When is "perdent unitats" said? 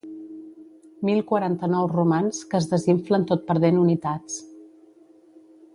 3.51-4.41